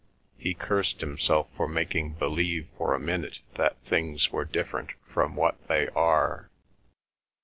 He 0.35 0.55
cursed 0.55 1.01
himself 1.01 1.47
for 1.55 1.67
making 1.67 2.13
believe 2.13 2.67
for 2.75 2.95
a 2.95 2.99
minute 2.99 3.41
that 3.53 3.77
things 3.85 4.31
were 4.31 4.45
different 4.45 4.89
from 5.05 5.35
what 5.35 5.67
they 5.67 5.89
are. 5.89 6.49